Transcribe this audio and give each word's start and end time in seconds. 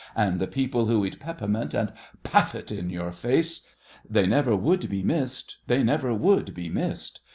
And 0.15 0.39
the 0.39 0.47
people 0.47 0.87
who 0.87 1.05
eat 1.05 1.19
peppermint 1.19 1.75
and 1.75 1.93
puff 2.23 2.55
it 2.55 2.71
in 2.71 2.89
your 2.89 3.11
face, 3.11 3.67
They 4.09 4.25
never 4.25 4.55
would 4.55 4.89
be 4.89 5.03
missed—they 5.03 5.83
never 5.83 6.11
would 6.11 6.55
be 6.55 6.69
missed! 6.69 7.21